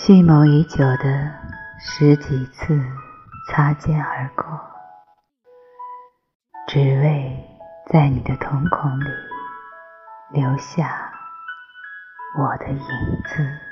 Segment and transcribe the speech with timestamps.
[0.00, 1.34] 蓄谋已久的
[1.80, 2.80] 十几次
[3.48, 4.44] 擦肩而过
[6.68, 7.44] 只为
[7.90, 9.08] 在你的瞳孔里
[10.30, 11.12] 留下
[12.38, 13.67] 我的影子。